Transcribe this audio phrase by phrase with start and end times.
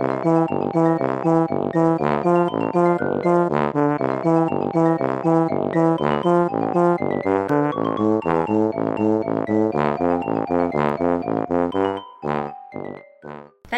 [0.00, 0.06] 大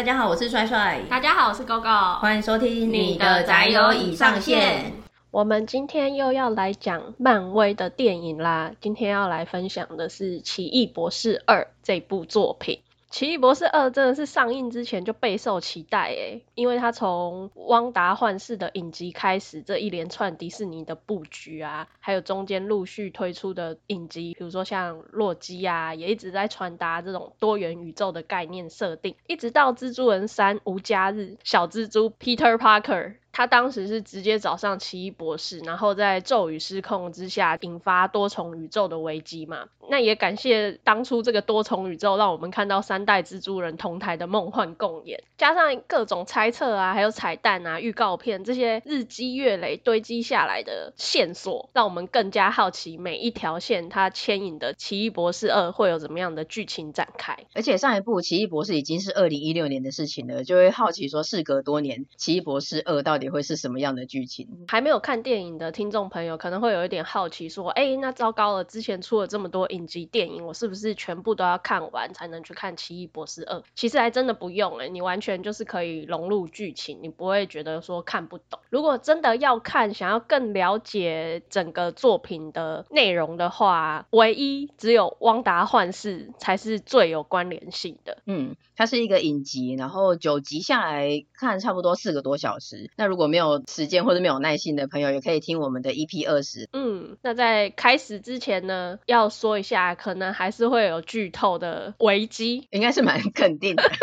[0.01, 1.01] 家好，我是帅帅。
[1.09, 2.19] 大家好，我是 GoGo。
[2.19, 4.93] 欢迎收听你的宅友已上线。
[5.29, 8.71] 我们今天又要来讲漫威的电影啦。
[8.79, 12.75] 今天要来分享的是《奇异博士二》这部作品。
[13.13, 33.17] 《奇异博士二》真的是上映之前就备受期待诶，因为它从《汪达幻视》的影集开始，这一连串迪士尼的布局啊，还有中间陆续推出的影集，比如说像洛基啊，也一直在传达这种多元宇宙的概念设定，一直到《蜘蛛人三：无家日》，小蜘蛛 Peter Parker。
[33.33, 39.65] 他当时是直接找上奇异博士，然后在咒语失控之下引发多重宇宙的危机嘛。
[39.89, 57.35] 那也感谢当初这个多重宇宙，让我们看到三代蜘蛛人同台的梦幻共演，加上各种猜测啊，还有彩蛋啊、预告片这些日积月累堆积下来的线索，让我们更加好奇每一条线它牵引的奇异博士二会有怎么样的剧情展开。
[57.53, 63.22] 而且上一部奇异博士已经是二零一六年的事情了，就会好奇说，事隔多年，奇异博士二到底。
[63.23, 64.47] 也会是什么样的剧情？
[64.67, 78.59] 还没有看电影的听众朋友可能会有一点好奇，说：“哎，那糟糕了，之前出了这么多影集电影，我是不是全部都要看完才能去看《奇异博士二》？”其实还真的不用哎，你完全就是可以融入剧情，你不会觉得说看不懂。
[78.69, 88.17] 如果真的要看，想要更了解整个作品的内容的话，唯一只有《汪达幻视》才是最有关联性的。
[88.25, 92.91] 嗯，它是一个影集，然后九集下来看差不多四个多小时。
[92.97, 96.67] 那如果没有时间或者没有耐心的朋友，也可以听我们的 EP 二十。
[96.73, 103.83] 嗯，那在开始之前呢，要说一下，可能还是会有剧透的危机，应该是蛮肯定的。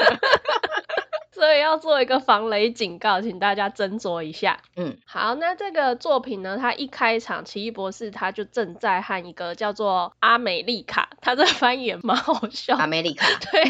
[1.32, 4.60] 所以要做一个防雷警告，请大家斟酌一下。
[4.76, 12.76] 嗯，好，那这个作品呢，它一开场，奇异博士他就正在和一个叫做阿美丽卡，他这翻译也蛮好笑。
[12.76, 13.62] 阿美丽卡， 对。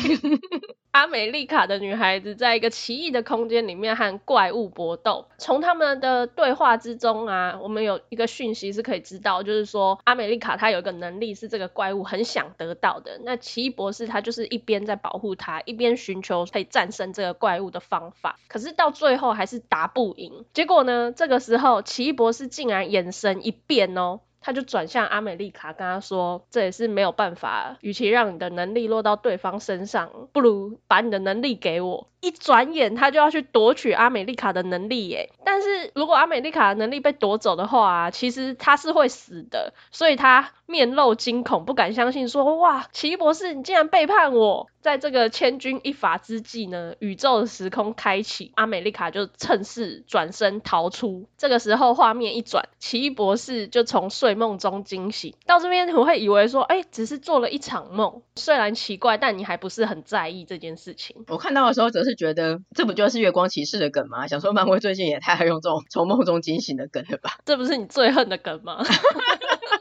[1.00, 5.28] 阿美丽卡的女孩子在一个奇异的空间里面和怪物搏斗。
[5.38, 13.18] 从他们的对话之中啊，我们有一个讯息是可以知道，就是说阿美丽卡她有一个能力是这个怪物很想得到的。
[13.24, 18.38] 那奇异博士他就是一边在保护她，一边寻求可以战胜这个怪物的方法。
[18.46, 20.44] 可是到最后还是打不赢。
[20.52, 24.20] 结果呢，这个时候奇异博士竟然眼神一变哦。
[24.40, 35.30] 他就转向阿美丽卡，跟他说：“这也是没有办法，与其让你的能力落到对方身上，不如把你的能力给我。”一转眼，他就要去夺取阿美丽卡的能力耶。
[35.42, 39.72] 但是如果阿美丽卡的能力被夺走的话，其实他是会死的。
[39.90, 51.28] 所以他面露惊恐，不敢相信，说：“哇，奇异博士，你竟然背叛我！”在这个千钧一发之际呢，宇宙的时空开启，阿美丽卡就趁势转身逃出。
[51.36, 55.34] 这个时候，画面一转，奇异博士就从睡梦中惊醒。
[55.46, 61.24] 到这边，我会以为说：“哎，只是做了一场梦。”虽然奇怪，但你还不是很在意这件事情。
[61.28, 62.10] 我看到的时候，则是。
[62.10, 64.26] 是觉得这不就是月光骑士的梗吗？
[64.26, 67.38] 想说漫威最近也太爱用这种从梦中惊醒的梗了吧？
[67.44, 68.82] 这不是你最恨的梗吗？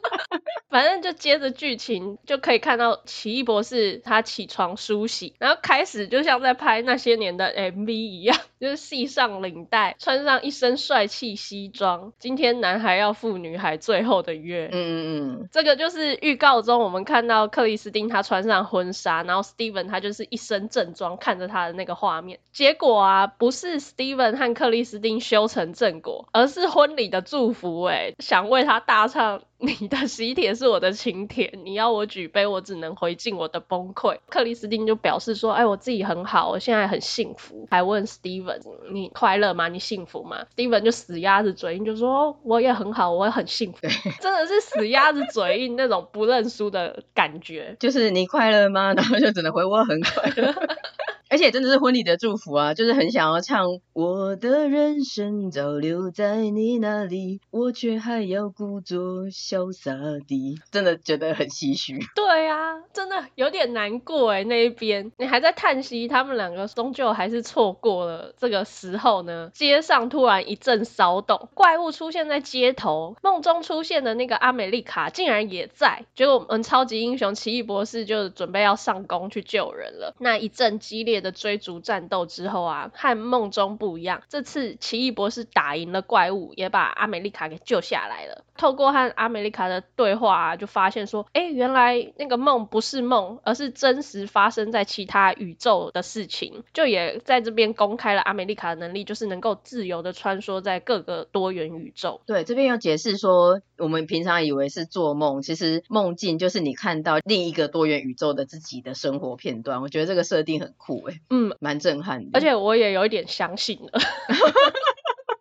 [0.70, 12.12] 反正就接着剧情就可以看到奇异博士他起床梳洗，然后开始就像在拍那些年的 MV 一样，就是系上领带，穿上一身帅气西装。
[12.20, 14.70] 今天男孩要赴女孩最后的约。
[14.72, 22.40] 嗯嗯嗯，这个就是预告中我们看到克里斯汀她穿上婚纱，然后 Steven 他就是一身正装看着她的那个画面。
[22.52, 27.84] 结果啊，不是 Steven 和克里斯汀修成正果，而是婚礼的祝福。
[27.84, 29.42] 哎，想为他大唱。
[29.62, 34.18] 你的喜帖是我的请帖，你要我举杯，我只能回敬我的崩溃。
[34.30, 38.49] 克里斯汀就表示说：“哎，我自己很好，我现在很幸福。”还问 Steven：“
[38.92, 39.68] 你快乐吗？
[39.68, 43.80] 你幸福吗？”Steven 就死鸭子嘴硬，就说：“我也很好，我也很幸福。”
[44.22, 47.76] 真的是死鸭子嘴硬那种不认输的感觉。
[47.80, 48.94] 就是你快乐吗？
[48.94, 50.54] 然后就只能回我很快乐。
[51.30, 62.00] 而且真的是婚礼的祝福啊，就是很想要唱我的人生早留在你那里，我却还要故作潇洒的，真的觉得很唏嘘。
[62.16, 69.52] 对啊，真的有点难过哎，那一边你还在叹息，他们两个终究还是错过了这个时候呢。
[69.54, 80.16] 街上突然一阵骚动，怪物出现在街头，梦中出现的那个阿美丽卡竟然也在，结果我们超级英雄奇异博士就准备要上工去救人了。
[80.20, 88.44] 那一阵激烈的追逐战斗之后啊，和梦中不一样，这次奇异博士打赢了怪物，也把阿美丽卡给救下来了。
[88.58, 96.64] 透过和阿美丽卡的对话啊，就发现说，哎，原来那个梦不是梦，而是真实发生在其他宇宙的事情。
[96.74, 102.22] 就也在这边公开了阿美丽卡的能力，就是能够自由的穿梭在各个多元宇宙。
[102.26, 109.82] 对，这边有解释说，我们平常以为是做梦，其实梦境就是你看到另一个多元宇宙的自己的生活片段。
[109.82, 112.30] 我觉得这个设定很酷诶，嗯，蛮震撼的。
[112.34, 114.00] 而且我也有一点相信了。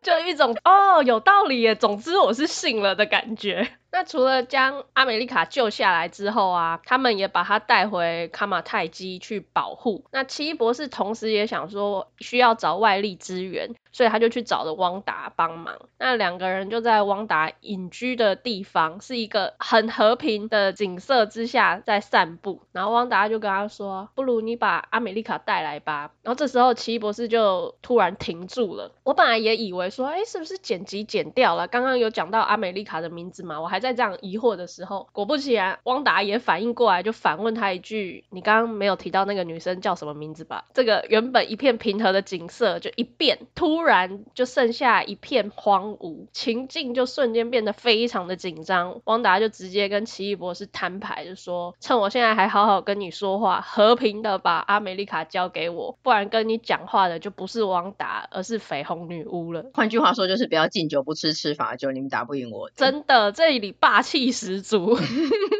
[0.00, 3.68] 就一种哦，有道理耶，总之我是信了的感觉。
[3.90, 10.04] 那除了将阿美丽卡救下来之后啊，他们也把她带回卡马泰基去保护。
[10.12, 15.74] 那奇异博士同时也想说需要找外力支援，所以他就去找了汪达帮忙。
[15.96, 22.60] 那两个人就在汪达隐居的地方，是一个很和平的景色之下在散步。
[22.72, 28.92] 然后汪达就跟他说：“不如你把阿美丽卡带来吧。”然后这时候奇异博士就突然停住了。
[29.02, 31.66] 我本来也以为说，哎，是不是剪辑剪掉了？
[31.68, 33.58] 刚刚有讲到阿美丽卡的名字嘛？
[33.58, 33.78] 我还。
[33.78, 43.87] 在这样疑惑的时候，果不其然，汪达也反应过来，就反问他一句：“你刚刚没有提到那个女生叫什么名字吧？”这个原本一片平和的景色就一变，突然
[44.34, 49.00] 就剩下一片荒芜，情境就瞬间变得非常的紧张。
[49.04, 59.64] 汪达就直接跟奇异博士摊牌，就说：“趁我现在还好好跟你说话，和平的把阿美丽卡交给我，不然跟你讲话的就不是汪达，而是绯红女巫了。
[59.74, 62.70] ”换句话说，就是不要敬酒不吃吃罚酒，你们打不赢我。
[62.74, 63.68] 真的，这里。
[63.80, 64.96] 霸气十足，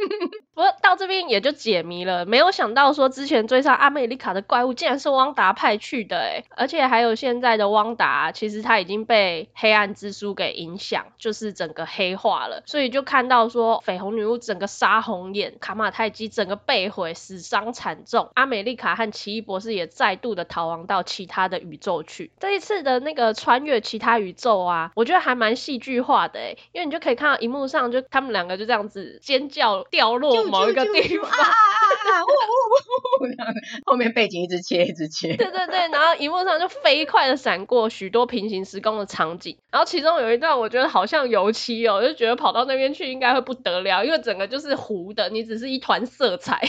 [0.59, 2.27] 不过到这边也就解谜了。
[2.27, 12.65] 没有想到说之前追上阿美丽卡的怪物竟然是汪达派去的，哎，而且还有现在的汪达，其实他已经被黑暗之书给影响，就是整个黑化了。
[12.67, 18.29] 所以就看到说绯红女巫整个杀红眼，卡马泰基整个被毁，死伤惨重。
[18.35, 22.33] 阿美丽卡和奇异博士也再度的逃亡到其他的宇宙去。
[22.41, 28.03] 这一次的那个穿越其他宇宙啊，我觉得还蛮戏剧化的，哎，因为你就可以看到荧幕上就。
[28.11, 31.31] 他们两个就这样子尖叫，掉落某一个地方，
[33.87, 35.37] 后面背景一直切，一直切。
[35.37, 46.61] 对对对，然后荧幕上就飞快的闪过许多平行时空的场景，然后其中有一段我觉得好像油漆哦，就觉得跑到那边去应该会不得了，因为整个就是糊的，你只是一团色彩。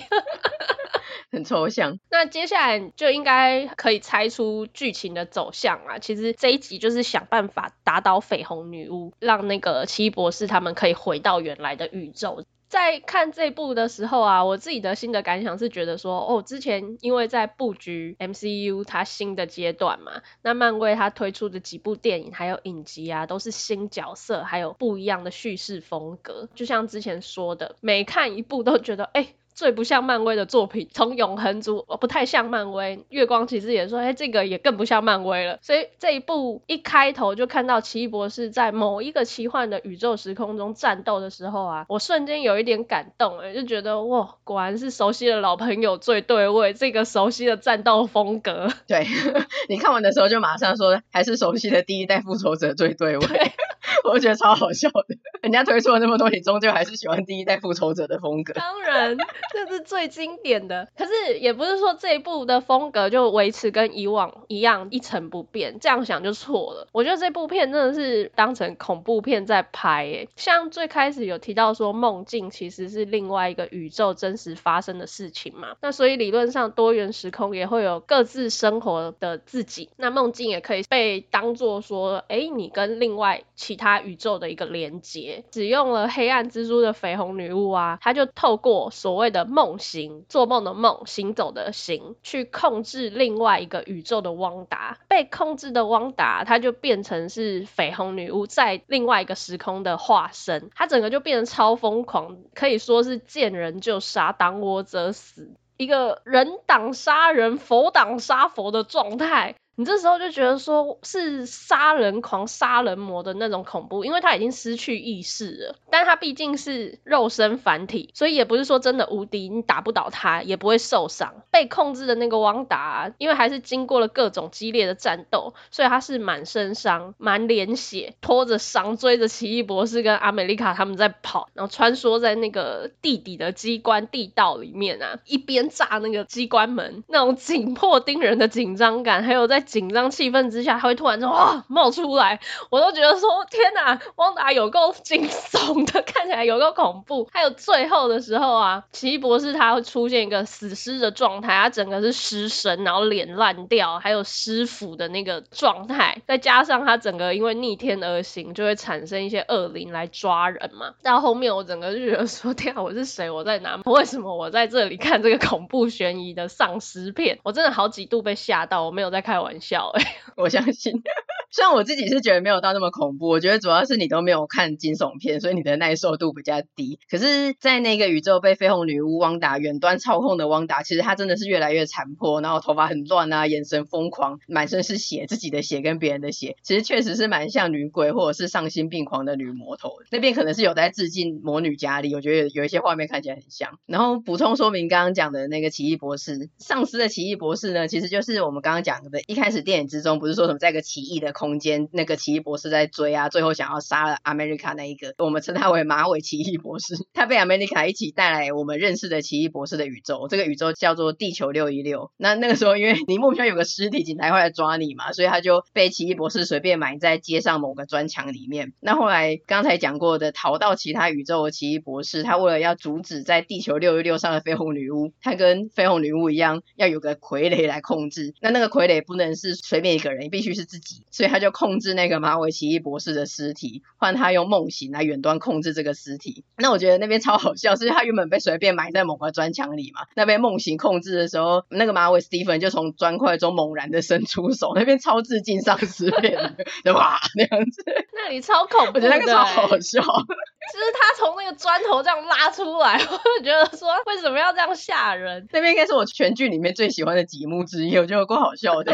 [1.32, 2.00] 很抽象。
[2.10, 6.00] 那接下来就应该可以猜出剧情的走向啊。
[6.00, 12.44] 其实这一集就是想办法打倒绯红女巫，让那个奇异博士他们可以回到原来的宇宙。
[12.70, 26.48] 在看这部的时候啊，我自己的新的感想是觉得说，哦，之前因为在布局 MCU 它新的阶段嘛，那漫威它推出的几部电影还有影集啊，都是新角色，还有不一样的叙事风格。
[26.54, 29.34] 就像之前说的，每看一部都觉得，哎。
[29.60, 35.60] 最不像漫威的作品，从永恒族不太像漫威，月光骑士也说，哎，这个也更不像漫威了。
[35.62, 48.70] 所以这一部一开头就看到奇异博士在某一个奇幻的宇宙时空中战斗的时候啊，我瞬间有一点感动，哎，就觉得哇，果然是熟悉的老朋友最对味，这个熟悉的战斗风格。
[48.88, 49.06] 对，
[49.68, 53.28] 你看完的时候就马上说，还是熟悉的第一代复仇者最对味。
[53.28, 53.52] 对
[54.06, 58.54] 我觉得超好笑的，人家推出了那么多，你终究还是喜欢第一代复仇者的风格。
[58.54, 59.18] 当然，
[59.52, 60.88] 这是最经典的。
[60.98, 66.88] 可是也不是说这一部的风格就维持跟以往一样一成不变，这样想就错了。
[66.92, 70.30] 我觉得这部片真的是当成恐怖片在拍诶。
[70.36, 84.00] 像最开始有提到说梦境其实是另外一个宇宙真实发生的事情嘛，那所以理论上多元时空也会有各自生活的自己，那梦境也可以被当作说，哎，你跟另外其他。
[84.00, 94.98] 宇宙的一个连接，使用了黑暗蜘蛛的绯红女巫啊，她就透过所谓的的梦行，做梦的梦，行走的行，去控制另外一个宇宙的汪达。
[95.08, 109.56] 被控制的汪达，他就变成是绯红女巫在另外一个时空的化身，他整个就变得超疯狂，可以说是见人就杀，挡我者死，一个人挡杀人，佛挡杀佛的状态。
[109.80, 115.76] 你这时候就觉得说是杀人狂、杀人魔的那种恐怖，因为他已经失去意识了。
[115.90, 121.34] 但他毕竟是肉身凡体，所以也不是说真的无敌，你打不倒他也不会受伤。
[121.50, 139.64] 被控制的那个汪达，因为还是经过了各种激烈的战斗，所以他是满身伤、满脸血，拖着伤追着奇异博士跟阿美丽卡他们在跑，然后穿梭在那个地底的机关地道里面啊，一边炸那个机关门，那种紧迫 盯人的紧张感，还有在。
[139.70, 142.40] 紧张气氛之下，他会突然就哇冒出来，
[142.72, 147.30] 我都觉得说天哪，汪达有够惊悚的， 看起来有够恐怖。
[147.32, 160.96] 还有最后的时候啊，奇异博士他会出现一个死尸的状态，他整个是尸神，然后脸烂掉，还有尸腐的那个状态，再加上他整个因为逆天而行，就会产生一些恶灵来抓人嘛。
[161.04, 163.30] 到后面我整个就觉得说 天啊，我是谁？
[163.30, 163.80] 我在哪？
[163.86, 167.38] 为什么我在这里看这个恐怖悬疑的丧尸片？
[167.44, 170.94] 我真的好几度被吓到，我没有在开玩笑哎、欸， 我相信。
[171.52, 177.00] 虽然我自己是觉得没有到那么恐怖，我觉得主要是你都没有看惊悚片，所以你的耐受度比较低。
[177.10, 189.94] 可是，在那个宇宙被绯红女巫汪达远端操控的汪达，其实她真的是越来越残破，然后头发很乱啊，眼神疯狂，满身是血，自己的血跟别人的血，其实确实是蛮像女鬼或者是丧心病狂的女魔头。
[190.12, 193.80] 那边可能是有在致敬魔女嘉莉，我觉得有一些画面看起来很像。
[193.88, 206.94] 然后补充说明刚刚讲的那个奇异博士，丧尸的奇异博士呢，其实就是我们刚刚讲的，一开开始电影之中不是说什么在一个奇异的空间，那个奇异博士在追啊，最后想要杀了 America 那一个，我们称他为马尾奇异博士。
[207.14, 212.12] 他被 America 一起带来我们认识的奇异博士的宇宙，这个宇宙叫做地球六一六。
[212.16, 218.74] 那那个时候，因为你目标有个尸体，警察会来抓你嘛，所以他就被奇异博士随便埋在街上某个砖墙里面。
[218.80, 228.36] 那后来刚才讲过的逃到其他宇宙的奇异博士，他为了要阻止在地球六一六上的绯红女巫，他跟绯红女巫一样，要有个傀儡来控制。
[228.42, 236.44] 那那个傀儡不能是随便一个人，必须是自己，所以他就控制那个马尾奇异博士的尸体，换他用梦醒来远端控制这个尸体。
[236.58, 247.20] 那我觉得那边超好笑，是他原本被随便埋在某个砖墙里嘛，那边梦醒控制的时候，那个马尾史蒂芬就从砖块中猛然的伸出手，那边超致敬丧尸片，对吧？
[247.36, 247.84] 那样子，
[248.14, 250.02] 那里超恐怖的，我觉得那个超好笑。
[250.72, 255.48] 就是他从那个砖头这样拉出来， 我就觉得说，为什么要这样吓人？
[255.52, 258.94] 那边应该是我全剧里面最喜欢的几幕之一，我觉得够好笑的。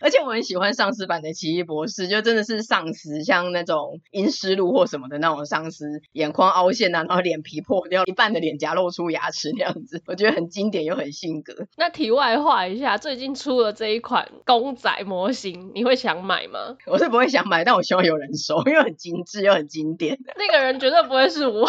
[0.00, 11.66] 而且我很喜欢丧尸版的奇异博士，就真的是丧尸，像那种阴尸路或什么的那种丧尸，眼眶凹陷啊，然后脸皮破掉，一半的脸颊露出牙齿那样子，我觉得很经典又很性格。
[11.76, 16.76] 那题外话一下，最近出了这一款公仔模型，你会想买吗？
[16.86, 20.18] 我是不会想买，但我希望有人收，因为很精致又很经典。
[20.36, 21.60] 那个人绝对不会是我，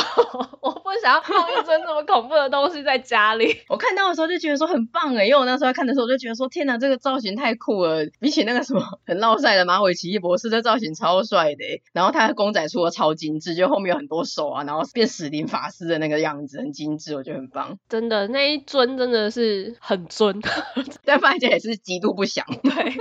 [0.61, 3.55] 我不想要放一尊这么恐怖的东西在家里。
[3.69, 8.05] 我看到的时候就觉得说很棒哎，因为我那时候看的时候我就觉得说天哪，这个造型太酷了。
[8.19, 11.81] 比起那个什么 很闹赛的马尾奇异博士，这造型超帅的。
[11.93, 17.79] 然后他的公仔出的超精致，就后面有很多手啊，然后变死灵法师的那个样子，很精致，我觉得很棒。
[17.87, 20.39] 真的，那一尊真的是很尊，
[21.05, 22.45] 但发现也是极度不祥。
[22.63, 22.97] 对，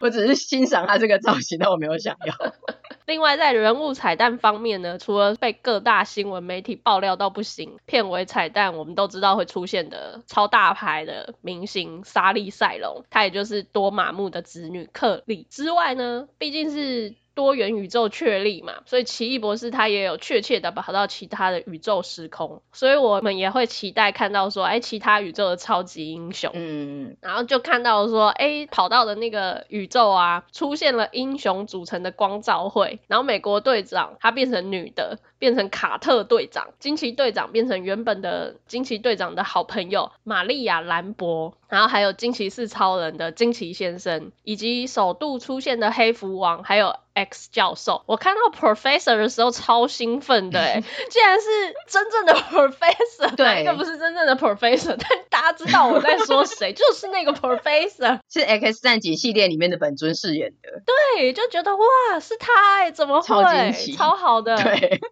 [0.00, 2.34] 我只是欣赏他这个造型，但我没有想要。
[3.06, 17.14] 另外，在人物彩蛋方面呢，除了被各大新闻媒体爆料到不行，片尾彩蛋我们都知道会出现的超大牌的明星莎莉塞隆，她也就是多玛木的子女克里之外呢，毕竟是。
[17.40, 35.18] 多元宇宙确立嘛，所以奇异博士他也有确切的跑到其他的宇宙时空，所以我们也会期待看到说，哎，其他宇宙的超级英雄，嗯，然后就看到说，哎，跑到的那个宇宙啊，出现了英雄组成的光照会，然后美国队长他变成女的。
[35.40, 48.02] 变成卡特队长，惊奇队长变成原本的惊奇队长的好朋友玛丽亚兰博，然后还有惊奇四超人的惊奇先生，以及首度出现的黑蝠王，还有 X 教授。
[48.04, 51.46] 我看到 Professor 的时候超兴奋的，哎，竟然是
[51.88, 60.82] 真正的 Professor，对，又不是真正的 Professor，但大家知道我在说谁， 就是那个 Professor，是 X 战警系列里面的本尊饰演的。
[61.16, 63.26] 对，就觉得哇，是他哎，怎么会？
[63.26, 65.00] 超惊奇，超好的，对。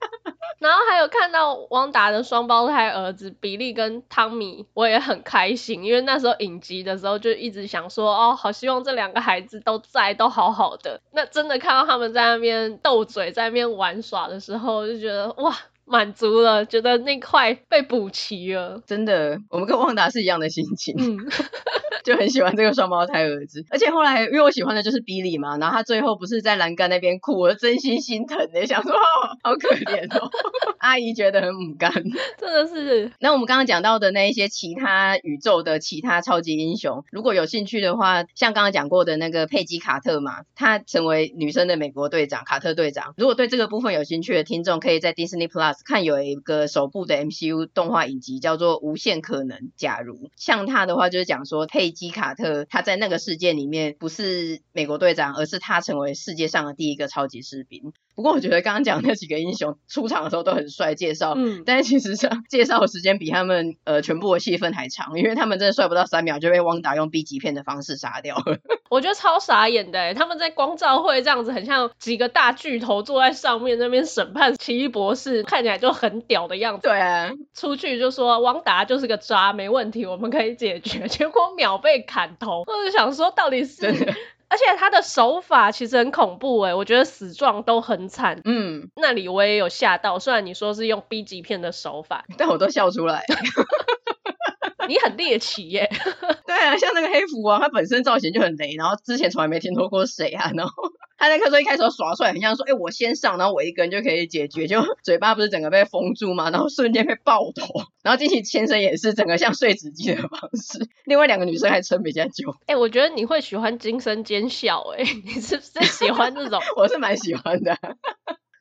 [0.68, 11.00] 然后还有看到汪达的双胞胎儿子比利跟汤米，我也很开心，因为那时候影集的时候就一直想说，哦，好希望这两个孩子都在，都好好的。
[11.12, 15.56] 那真的看到他们在那边斗嘴，在那边玩耍的时候，就觉得哇。
[15.90, 18.82] 满足了，觉得那块被补齐了。
[18.84, 21.16] 真的，我们跟旺达是一样的心情，嗯、
[22.04, 23.64] 就很喜欢这个双胞胎儿子。
[23.70, 28.96] 而且后来，因为我喜欢的就是比利嘛，然后他最后不是在栏杆那边哭，我真心心疼的，想说、哦、
[29.42, 30.30] 好可怜哦。
[30.78, 31.92] 阿姨觉得很母干，
[32.38, 33.10] 真的是。
[33.20, 43.14] 那我们刚刚讲到的那一些其他宇宙的其他超级英雄，如果有兴趣的话，像刚刚讲过的那个佩吉卡特嘛，他成为女生的美国队长卡特队长。
[43.16, 45.74] 如果对这个部分有兴趣的听众，可以在 Disney Plus。
[45.84, 57.92] 看有一个首部的 MCU 动画影集叫做《无限可能》，假如像他的话，就是讲说佩基卡特他在那个事件里面不是美国队长，而是他成为世界上的第一个超级士兵。
[58.18, 68.58] 不过我觉得刚刚讲那几个英雄出场的时候都很帅，介绍，嗯，但是其实上介绍的时间比他们呃全部的戏份还长，因为他们真的帅不到三秒就被汪达用 B 级片的方式杀掉了。
[68.90, 76.88] 我觉得超傻眼的，他们在光照会这样子，很像几个大巨头坐在上面那边审判奇异博士，看起来就很屌的样子。
[76.88, 81.06] 对啊，出去就说汪达就是个渣，没问题，我们可以解决。
[81.06, 84.16] 结果秒被砍头，我就想说到底是。
[84.50, 88.40] 而且他的手法其实很恐怖诶，我觉得死状都很惨。
[88.44, 93.24] 嗯，那里我也有吓到，虽然你说是用 B 级片的手法，但我都笑出来。
[94.88, 95.90] 你很猎奇耶。
[96.46, 100.72] 对啊，像那个黑蝠王，他本身造型就很雷，然后之前从来没听说过谁啊，然后
[101.18, 107.66] 他那个时候一开始耍帅，很像说，哎、欸，我先上，然后我一个人就可以解决，就 嘴巴不是整个被封住嘛，然后瞬间被爆头，
[108.02, 112.52] 然后金喜先生也是整个像碎纸机的方式，另外两个女生还撑比较久。
[112.66, 116.60] 哎、欸，我觉得你会喜欢惊声尖笑，哎，你是不是喜欢这种？
[116.78, 117.76] 我是蛮喜欢的。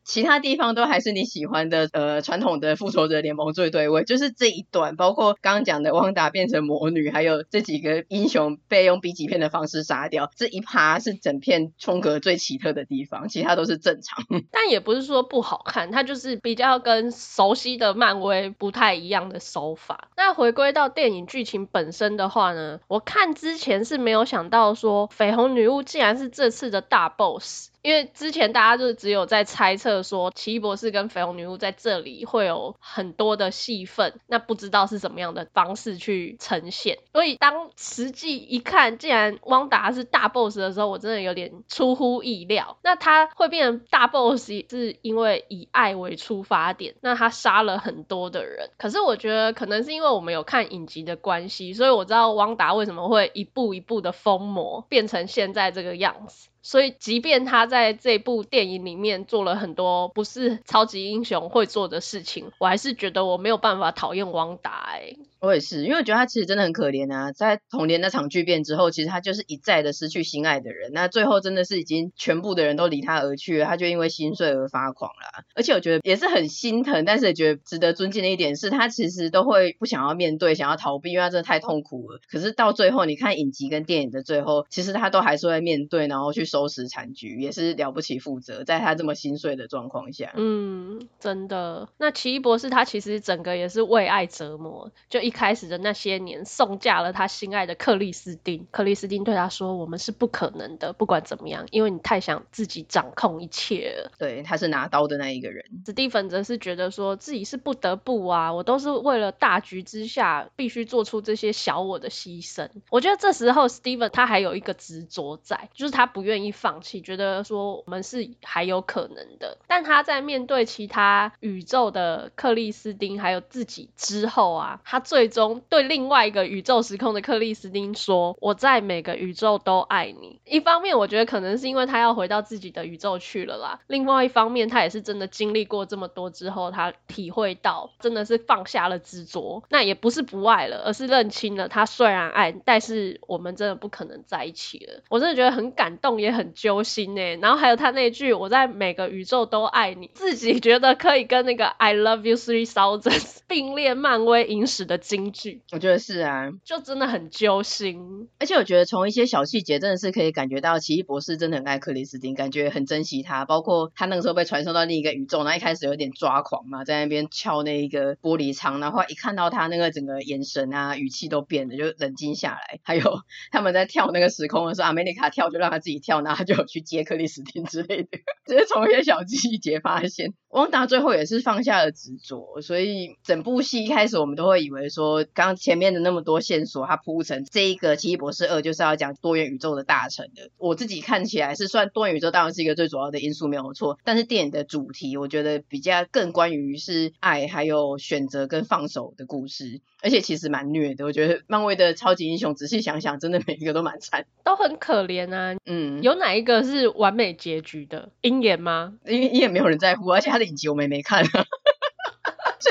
[0.07, 14.25] 其他地方都还是你喜欢的，呃，传统的复仇者联盟最对位，就是这一段，包括刚刚讲的汪达变成魔女，还有这几个英雄被用 B 级片的方式杀掉，这一趴是整片风格最奇特的地方，其他都是正常。
[14.49, 20.07] 但也不是说不好看，它就是比较跟熟悉的漫威不太一样的手法。
[20.15, 27.71] 那回归到电影剧情本身的话呢，我看之前是没有想到说绯红女巫竟然是这次的大 boss。
[27.87, 36.97] 因为之前大家就只有在猜测说奇异博士跟绯红女巫在这里会有很多的戏份，那不知道是怎么样的方式去呈现。
[37.13, 42.77] 所以当实际一看，既然汪达是大 boss 的时候，我真的有点出乎意料。
[42.83, 48.69] 那他会变成大 boss 是因为以爱为出发点，那他杀了很多的人。
[48.77, 56.49] 可是我觉得可能是因为我们有看影集的关系，所以我知道汪达为什么会一步一步的疯魔，变成现在这个样子。
[56.69, 65.17] 所以，即便他在这部电影里面做了很多不是超级英雄会做的事情，我还是觉得我没有办法讨厌王达欸。
[65.39, 67.31] 我也是，因为我觉得他其实真的很可怜啊。
[67.31, 70.91] 在童年那场巨变之后，其实他就是一再的失去心爱的人。
[70.93, 75.43] 那最后真的是已经全部的人都离他而去了，他就因为心碎而发狂了。
[75.53, 82.19] 而且我觉得也是很心疼，但是也觉得值得尊敬的一点是，他其实都会不想要面对，想要逃避，因为他真的太痛苦了。
[82.31, 90.33] 可是到最后，你看影集跟电影的最后，其实他都还是会面对，然后去收拾残局，也是了不起负责，在他这么心碎的状况下。
[90.35, 91.87] 嗯，真的。
[91.97, 95.26] 那奇异博士他其实整个也是为爱折磨，就。
[95.27, 98.65] 一开始的那些年，送嫁了他心爱的克里斯汀。
[98.71, 105.65] 克里斯汀对他说：“我们是不可能的，不管怎么样，因为你太想自己掌控一切了。”对，他是拿刀的那一个人。
[105.85, 112.69] 史蒂芬则是觉得说自己是不得不啊，我都是为了大局之下，必须做出这些小我的牺牲。
[112.89, 119.57] 我觉得这时候史蒂芬他还有一个执着在，就是他不愿意放弃，觉得说我们是还有可能的。
[119.67, 139.63] 但他在面对其他宇宙的克里斯汀还有自己之后啊，他最最终对另外一个宇宙时空的克里斯汀说：“我在每个宇宙都爱你。”一方面，我觉得可能是因为他要回到自己的宇宙去了啦；另外一方面，他也是真的经历过这么多之后，他体会到真的是放下了执着。
[139.69, 145.01] 那也不是不爱了，而是认清了他虽然爱，但是我们真的不可能在一起了。
[145.09, 147.39] 我真的觉得很感动，也很揪心诶。
[147.41, 154.99] 然后还有他那句：“我在每个宇宙都爱你。”自己觉得可以跟那个 “I love you three thousand” 并列漫威影史的。
[155.07, 158.27] 京剧，我觉得是啊，就真的很揪心。
[158.39, 163.45] 而且我觉得从一些小细节，真的是可以感觉到奇异博士真的很爱克里斯汀，感觉很珍惜他。
[163.45, 172.79] 包括他那个时候被传送到另一个宇宙，然后一开始有点抓狂嘛，在那边敲那一个玻璃窗，然后一看到他那个整个眼神啊、语气都变了，就冷静下来。
[172.83, 173.19] 还有
[173.51, 178.09] 他们在跳那个时空的时候，阿梅丽卡跳就让他自己跳，然后他就有去接克里斯汀之类的。
[178.45, 185.07] 只是从一些小细节发现，汪达最后也是放下了执着，所以整部戏一开始我们都会以为说。
[185.07, 190.49] 说刚前面的那么多线索，它铺成这一个奇异博士二就是要讲多元宇宙的大成的。
[190.57, 201.05] 我自己看起来是算多元宇宙当然是一个最主要的因素没有错，但是电影的主题我觉得比较更关于是爱还有选择跟放手的故事，而且其实蛮虐的。
[201.05, 205.55] 我觉得漫威的超级英雄仔细想想，真的每一个都蛮惨，都很可怜啊。
[205.67, 208.09] 嗯，有哪一个是完美结局的？
[208.21, 208.95] 鹰眼吗？
[209.05, 211.35] 因为鹰眼没有人在乎，而且他的影集我们也没看， 所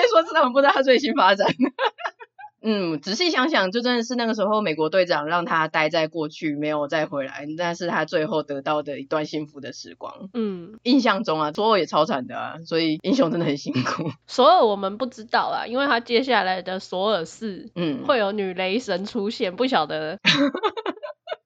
[0.05, 1.47] 以说是他们不知道他最新发展。
[2.69, 10.29] 嗯，仔细想想，就真的是那个时候美国队长让他待在过去，没有再回来，那是他最后得到的一段幸福的时光。
[10.35, 14.11] 嗯，印象中啊，索尔也超惨的啊，所以英雄真的很辛苦。
[14.27, 20.19] 索尔我们不知道啊，因为他接下来的索尔四，嗯，会有女雷神出现，不晓得。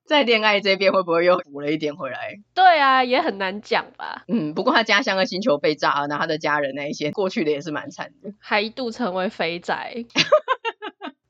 [0.06, 2.40] 在恋爱这边会不会又补了一点回来？
[2.52, 4.24] 对啊，也很难讲吧。
[4.26, 10.04] 嗯，不过他家乡的星球被炸了，然后他的家人那一些过去的也是蛮惨的，还一度成为肥宅。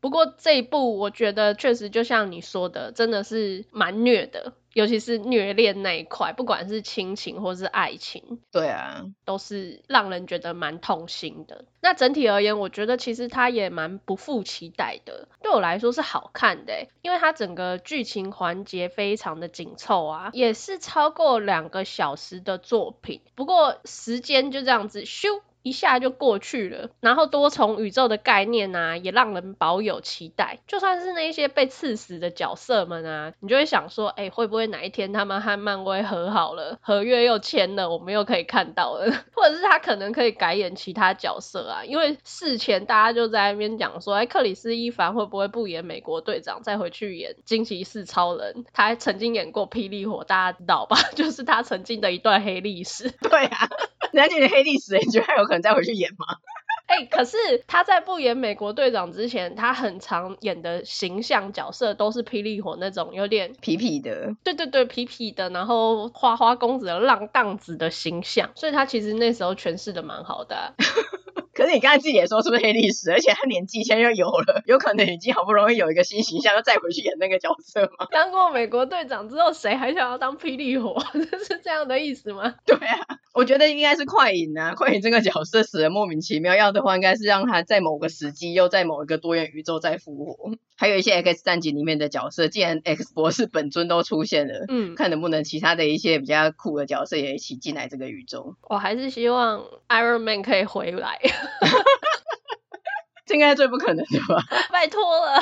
[0.01, 4.55] 不过这一部我觉得确实就像你说的，真的是蛮虐的。
[4.73, 11.65] 尤其是虐恋那一块，不管是亲情或是爱情，对啊，都是让人觉得蛮痛心的。
[11.81, 15.27] 那整体而言，我觉得其实它也蛮不负期待的。
[15.43, 23.23] 对我来说是好看的，因为它整个剧情环节非常的紧凑啊，也是超过两个小时的作品。
[23.35, 25.41] 不过时间就这样子咻。
[25.63, 30.61] 一下就过去了，然后多重宇宙的概念啊，也让人保有期待。
[30.67, 39.11] 就算是那些被刺死的角色们啊，你就会想说，哎，会不会哪一天他们和漫威和好了，合约又签了，我们又可以看到了？
[39.35, 41.85] 或者是他可能可以改演其他角色啊？
[41.85, 48.65] 因为事前大家就在那边讲说，哎，克里斯·伊凡会不会不演美国队长，再回去演惊奇四超人？
[48.73, 50.97] 他还曾经演过霹雳火，大家知道吧？
[51.15, 53.11] 就是他曾经的一段黑历史。
[53.11, 53.69] 对啊。
[54.13, 56.27] 人家讲的黑历史，你觉得有可能再回去演吗？
[56.87, 57.37] 哎、欸，可是
[57.67, 70.75] 他在不演美国队长之前，他很常演的形象角色都是霹雳火那种有点痞痞的，对对对，痞痞的，然后花花公子的浪荡子的形象，所以他其实那时候诠释的蛮好的、啊。
[71.61, 73.11] 可是你刚才自己也说是不是黑历史？
[73.13, 78.07] 而且他年纪现在又有了，有可能已经好不容易有一个新形象，又再回去演那个角色吗？
[78.11, 80.97] 当过美国队长之后，谁还想要当霹雳火？
[81.13, 82.55] 这 是这样的意思吗？
[82.65, 82.99] 对啊，
[83.35, 90.53] 我觉得应该是快影啊， 快影这个角色死的莫名其妙，要的话应该是让他在某个时机又在某一个多元宇宙再复活。
[90.79, 98.57] 还有一些 X 战警里面的角色，既然 X 博士本尊都出现了，嗯，看能不能其他的一些比较酷的角色也一起进来这个宇宙。
[98.63, 101.19] 我还是希望 Iron Man 可以回来。
[103.27, 104.45] 这应该是最不可能的吧？
[104.73, 105.41] 拜托了，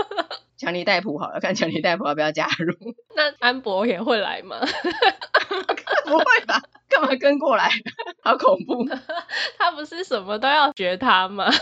[0.58, 2.74] 强尼戴普好了，看强尼戴普要不要加入？
[3.16, 4.58] 那安博也会来吗？
[6.04, 6.60] 不会吧？
[6.90, 7.70] 干嘛跟过来？
[8.22, 8.84] 好恐怖！
[9.58, 11.48] 他不是什么都要学他吗？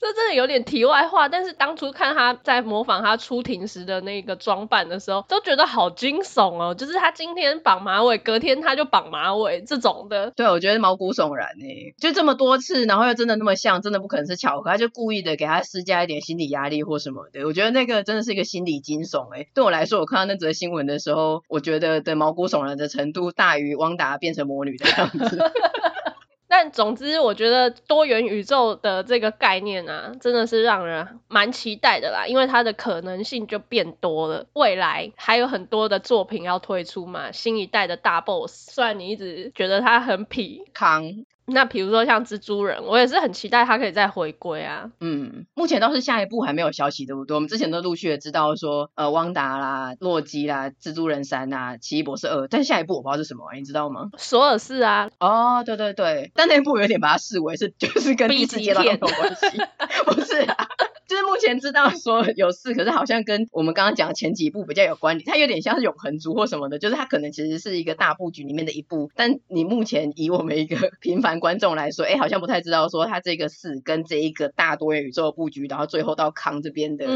[0.00, 6.74] 这真的有点题外话，但是当初看他在模仿他出庭时的那个装扮的时候，都觉得好惊悚哦。
[6.74, 10.32] 就是他今天绑马尾，隔天他就绑马尾这种的。
[10.34, 17.44] 对，我觉得毛骨悚然诶，就这么多次，然后又真的那么像，真的不可能是巧合，他就故意的给他施加一点心理压力或什么的。
[17.46, 19.48] 我觉得那个真的是一个心理惊悚诶。
[19.54, 25.38] 对我来说，我看到那则新闻的时候，我觉得的毛骨悚然的程度大于汪达变成魔女的样子。
[26.46, 34.46] 但总之，我觉得多元宇宙的这个概念啊，真的是让人蛮期待的啦，因为它的可能性就变多了。
[34.52, 41.24] 未来还有很多的作品要推出嘛，新一代的大 boss，虽然你一直觉得他很痞康。
[41.46, 44.90] 那比如说像蜘蛛人，我也是很期待他可以再回归啊。
[45.00, 47.34] 嗯，目前倒是下一部还没有消息，对不对？
[47.34, 54.10] 我们之前都陆续的知道说，呃，汪达啦、洛基啦、蜘蛛人三啊、奇异博士二，但下一部我不知道是什么，你知道吗？
[54.16, 55.10] 索尔是啊。
[55.18, 59.46] 哦，对对对，但那部有点把它视为是就是跟第四阶段有关系，
[60.06, 60.68] 不是啊。
[61.12, 77.06] 就是目前知道说有四，可是好像跟我们刚刚讲的前几部比较有关联，它有点像是永恒族或什么的，就是它可能其实是一个大布局里面的一部，但你目前以我们一个 平凡观众来说，哎，好像不太知道说它这个四跟这一个大多元宇宙的布局，然后最后到康这边的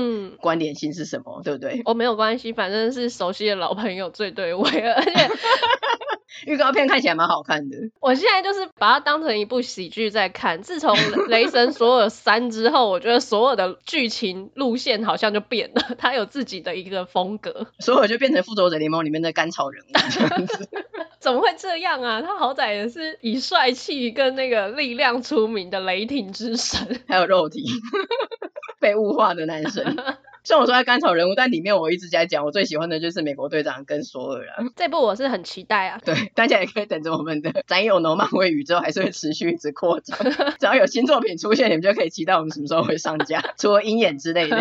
[0.42, 1.80] 关联性是什么，嗯、对不对？
[1.86, 5.10] 哦没有关系，反正是熟悉的老朋友最对味，而且。
[6.46, 10.60] 预告片看起来蛮好看的，我现在就是把它当成一部喜剧在看。
[10.62, 10.94] 自从
[11.26, 20.68] 《雷神索尔三》之后，我觉得所有的剧情路线好像就变了，它有自己的一个风格，所以就变成复仇者联盟里面的甘草人物这样子。
[21.18, 22.22] 怎么会这样啊？
[22.22, 27.64] 他好歹也是以帅气跟那个力量出名的雷霆之神，还有肉体
[28.78, 29.96] 被物化的男神。
[30.46, 34.52] 虽然我说他甘草人物，但里面我一直在讲，我最喜欢的就是美国队长跟索尔了。
[34.76, 35.98] 这部我是很期待啊。
[36.06, 40.16] 对，大家也可以等着我们的咱有农漫威宇宙还是会持续一直扩张，
[40.60, 44.56] 只要有新作品出现，你们就可以期待我们什么时候会上架， 除了鹰眼之类的。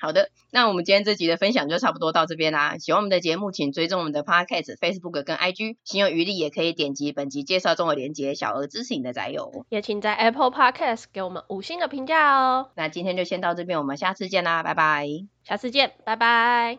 [0.00, 2.78] 好的，那我们今天这集的分享就差不多到这边啦。
[2.78, 5.76] 喜欢我们的节目，请追踪我们的 Podcast、Facebook 跟 IG。
[5.82, 9.64] 心有余力也可以点击本集介绍中的链接，小额支持你的宅友。
[9.70, 12.70] 也请在 Apple Podcast 给我们五星的评价哦。
[12.76, 15.08] 那今天就先到这边，我们下次见啦，拜拜。
[15.42, 16.76] 下次见，拜拜。